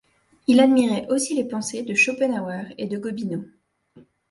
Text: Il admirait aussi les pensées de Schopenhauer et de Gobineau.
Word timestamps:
Il 0.47 0.59
admirait 0.59 1.05
aussi 1.11 1.35
les 1.35 1.43
pensées 1.47 1.83
de 1.83 1.93
Schopenhauer 1.93 2.73
et 2.79 2.87
de 2.87 2.97
Gobineau. 2.97 3.43